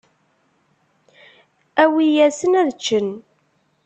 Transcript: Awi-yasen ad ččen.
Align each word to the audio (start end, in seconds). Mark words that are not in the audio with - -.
Awi-yasen 1.83 2.53
ad 2.61 2.69
ččen. 2.77 3.09